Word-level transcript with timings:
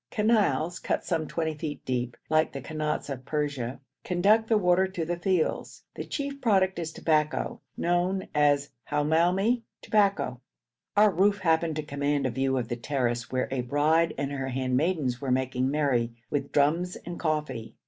Canals 0.09 0.79
cut 0.79 1.05
some 1.05 1.27
twenty 1.27 1.53
feet 1.53 1.85
deep, 1.85 2.17
like 2.27 2.51
the 2.53 2.59
kanats 2.61 3.07
of 3.07 3.23
Persia, 3.23 3.79
conduct 4.03 4.47
the 4.49 4.57
water 4.57 4.87
to 4.87 5.05
the 5.05 5.15
fields. 5.19 5.83
The 5.93 6.05
chief 6.05 6.41
product 6.41 6.79
is 6.79 6.91
tobacco, 6.91 7.61
known 7.77 8.27
as 8.33 8.71
Hamoumi 8.89 9.61
tobacco. 9.79 10.41
Our 10.97 11.11
roof 11.11 11.37
happened 11.41 11.75
to 11.75 11.83
command 11.83 12.25
a 12.25 12.31
view 12.31 12.57
of 12.57 12.67
the 12.67 12.77
terrace 12.77 13.29
where 13.31 13.47
a 13.51 13.61
bride 13.61 14.15
and 14.17 14.31
her 14.31 14.47
handmaidens 14.47 15.21
were 15.21 15.29
making 15.29 15.69
merry 15.69 16.15
with 16.31 16.51
drums 16.51 16.95
and 16.95 17.19
coffee. 17.19 17.75